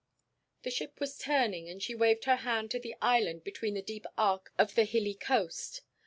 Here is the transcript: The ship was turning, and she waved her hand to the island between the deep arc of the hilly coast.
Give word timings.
The 0.63 0.71
ship 0.71 0.99
was 0.99 1.19
turning, 1.19 1.69
and 1.69 1.79
she 1.79 1.93
waved 1.93 2.23
her 2.23 2.37
hand 2.37 2.71
to 2.71 2.79
the 2.79 2.95
island 3.03 3.43
between 3.43 3.75
the 3.75 3.83
deep 3.83 4.07
arc 4.17 4.51
of 4.57 4.73
the 4.73 4.85
hilly 4.85 5.13
coast. 5.13 5.81